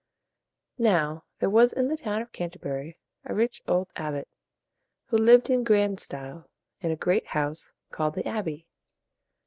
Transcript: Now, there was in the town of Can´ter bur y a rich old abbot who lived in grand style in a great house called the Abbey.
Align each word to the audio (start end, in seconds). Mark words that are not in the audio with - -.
Now, 0.79 1.25
there 1.37 1.49
was 1.51 1.73
in 1.73 1.87
the 1.87 1.95
town 1.95 2.23
of 2.23 2.31
Can´ter 2.31 2.59
bur 2.59 2.81
y 2.85 2.95
a 3.25 3.35
rich 3.35 3.61
old 3.67 3.91
abbot 3.95 4.27
who 5.09 5.17
lived 5.19 5.51
in 5.51 5.63
grand 5.63 5.99
style 5.99 6.49
in 6.79 6.89
a 6.89 6.95
great 6.95 7.27
house 7.27 7.69
called 7.91 8.15
the 8.15 8.27
Abbey. 8.27 8.65